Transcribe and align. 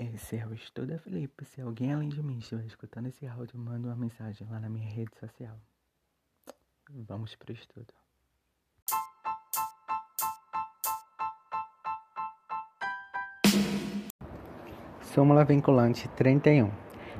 Esse 0.00 0.36
é 0.38 0.46
o 0.46 0.54
Estuda 0.54 0.98
Felipe. 0.98 1.44
Se 1.44 1.60
alguém 1.60 1.92
além 1.92 2.08
de 2.08 2.22
mim 2.22 2.38
estiver 2.38 2.64
escutando 2.64 3.08
esse 3.08 3.26
áudio, 3.26 3.58
manda 3.58 3.88
uma 3.88 3.96
mensagem 3.96 4.48
lá 4.48 4.58
na 4.58 4.66
minha 4.66 4.88
rede 4.88 5.14
social. 5.20 5.54
Vamos 6.88 7.34
pro 7.34 7.52
estudo. 7.52 7.92
Súmula 15.02 15.44
vinculante 15.44 16.08
31. 16.16 16.70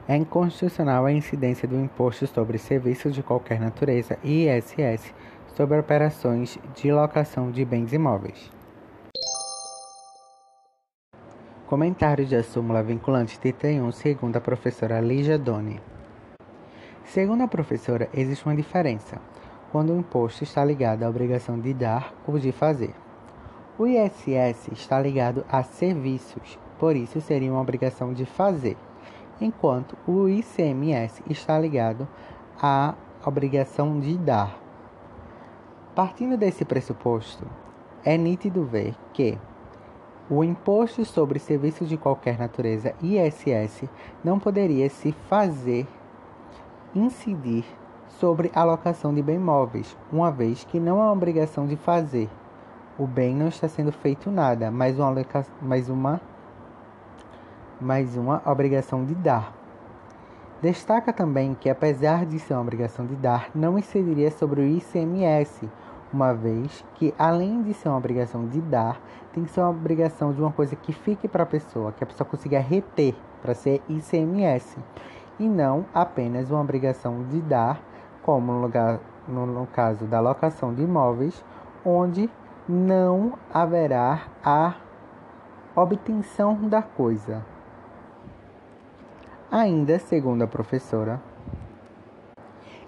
É 0.08 0.16
inconstitucional 0.16 1.04
a 1.04 1.12
incidência 1.12 1.68
do 1.68 1.78
imposto 1.78 2.26
sobre 2.26 2.56
serviços 2.56 3.14
de 3.14 3.22
qualquer 3.22 3.60
natureza 3.60 4.18
ISS 4.24 5.12
sobre 5.54 5.78
operações 5.78 6.58
de 6.74 6.90
locação 6.90 7.50
de 7.50 7.62
bens 7.62 7.92
imóveis. 7.92 8.50
Comentários 11.70 12.28
da 12.30 12.42
súmula 12.42 12.82
vinculante 12.82 13.38
31, 13.38 13.92
segundo 13.92 14.34
a 14.34 14.40
professora 14.40 15.00
Lígia 15.00 15.38
Doni. 15.38 15.80
Segundo 17.04 17.44
a 17.44 17.46
professora, 17.46 18.08
existe 18.12 18.44
uma 18.44 18.56
diferença 18.56 19.20
quando 19.70 19.92
o 19.92 19.96
imposto 19.96 20.42
está 20.42 20.64
ligado 20.64 21.04
à 21.04 21.08
obrigação 21.08 21.60
de 21.60 21.72
dar 21.72 22.12
ou 22.26 22.40
de 22.40 22.50
fazer. 22.50 22.92
O 23.78 23.86
ISS 23.86 24.66
está 24.72 25.00
ligado 25.00 25.44
a 25.48 25.62
serviços, 25.62 26.58
por 26.76 26.96
isso 26.96 27.20
seria 27.20 27.52
uma 27.52 27.60
obrigação 27.60 28.12
de 28.12 28.26
fazer, 28.26 28.76
enquanto 29.40 29.96
o 30.08 30.28
ICMS 30.28 31.22
está 31.30 31.56
ligado 31.56 32.08
à 32.60 32.96
obrigação 33.24 34.00
de 34.00 34.18
dar. 34.18 34.58
Partindo 35.94 36.36
desse 36.36 36.64
pressuposto, 36.64 37.46
é 38.04 38.18
nítido 38.18 38.64
ver 38.64 38.96
que 39.12 39.38
o 40.30 40.44
imposto 40.44 41.04
sobre 41.04 41.40
serviços 41.40 41.88
de 41.88 41.96
qualquer 41.96 42.38
natureza, 42.38 42.94
ISS, 43.02 43.88
não 44.22 44.38
poderia 44.38 44.88
se 44.88 45.10
fazer 45.28 45.88
incidir 46.94 47.64
sobre 48.06 48.50
a 48.54 48.60
alocação 48.60 49.12
de 49.12 49.22
bem 49.22 49.38
móveis, 49.38 49.96
uma 50.12 50.30
vez 50.30 50.62
que 50.62 50.78
não 50.78 51.02
há 51.02 51.10
obrigação 51.10 51.66
de 51.66 51.74
fazer. 51.74 52.28
O 52.96 53.06
bem 53.06 53.34
não 53.34 53.48
está 53.48 53.66
sendo 53.66 53.90
feito 53.90 54.30
nada, 54.30 54.70
mas 54.70 54.98
uma, 55.00 55.16
mais 55.60 55.88
uma, 55.88 56.20
mais 57.80 58.16
uma 58.16 58.40
obrigação 58.46 59.04
de 59.04 59.14
dar. 59.16 59.52
Destaca 60.62 61.12
também 61.12 61.56
que, 61.58 61.70
apesar 61.70 62.24
de 62.26 62.38
ser 62.38 62.52
uma 62.52 62.62
obrigação 62.62 63.06
de 63.06 63.16
dar, 63.16 63.50
não 63.54 63.78
incidiria 63.78 64.30
sobre 64.30 64.60
o 64.60 64.66
ICMS, 64.66 65.68
uma 66.12 66.34
vez 66.34 66.84
que, 66.94 67.14
além 67.18 67.62
de 67.62 67.72
ser 67.74 67.88
uma 67.88 67.98
obrigação 67.98 68.46
de 68.46 68.60
dar, 68.60 69.00
tem 69.32 69.44
que 69.44 69.50
ser 69.50 69.60
uma 69.60 69.70
obrigação 69.70 70.32
de 70.32 70.40
uma 70.40 70.52
coisa 70.52 70.74
que 70.74 70.92
fique 70.92 71.28
para 71.28 71.44
a 71.44 71.46
pessoa, 71.46 71.92
que 71.92 72.02
a 72.02 72.06
pessoa 72.06 72.28
consiga 72.28 72.58
reter 72.58 73.14
para 73.40 73.54
ser 73.54 73.80
ICMS, 73.88 74.78
e 75.38 75.48
não 75.48 75.86
apenas 75.94 76.50
uma 76.50 76.60
obrigação 76.60 77.24
de 77.24 77.40
dar, 77.40 77.80
como 78.22 78.52
no, 78.52 78.60
lugar, 78.60 79.00
no, 79.26 79.46
no 79.46 79.66
caso 79.66 80.04
da 80.04 80.20
locação 80.20 80.74
de 80.74 80.82
imóveis, 80.82 81.44
onde 81.84 82.28
não 82.68 83.34
haverá 83.52 84.24
a 84.44 84.74
obtenção 85.74 86.68
da 86.68 86.82
coisa. 86.82 87.44
Ainda 89.50 89.98
segundo 89.98 90.42
a 90.42 90.46
professora, 90.46 91.20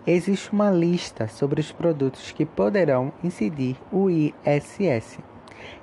existe 0.06 0.52
uma 0.52 0.70
lista 0.70 1.28
sobre 1.28 1.60
os 1.60 1.70
produtos 1.70 2.32
que 2.32 2.44
poderão 2.44 3.12
incidir 3.22 3.76
o 3.92 4.10
ISS. 4.10 5.18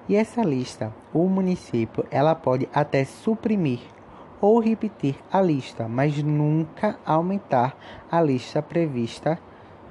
E 0.08 0.16
essa 0.16 0.42
lista, 0.42 0.94
o 1.14 1.28
município, 1.30 2.06
ela 2.12 2.36
pode 2.36 2.68
até 2.74 3.06
suprimir 3.06 3.80
ou 4.42 4.60
repetir 4.60 5.16
a 5.32 5.42
lista, 5.42 5.88
mas 5.88 6.22
nunca 6.24 6.98
aumentar 7.06 7.78
a 8.10 8.22
lista 8.22 8.62
prevista 8.62 9.40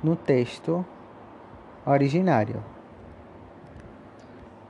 no 0.02 0.16
texto 0.16 0.84
originário. 1.86 2.62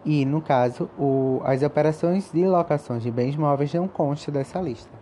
E, 0.04 0.24
no 0.24 0.40
caso, 0.40 0.88
o, 0.98 1.40
as 1.44 1.62
operações 1.62 2.30
de 2.32 2.46
locações 2.46 3.02
de 3.02 3.10
bens 3.10 3.36
móveis 3.36 3.72
não 3.74 3.86
constam 3.86 4.32
dessa 4.32 4.60
lista. 4.60 4.97